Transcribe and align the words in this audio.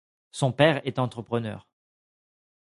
Son 0.31 0.51
père 0.51 0.81
est 0.87 0.97
un 0.97 1.03
entrepreneur. 1.03 1.67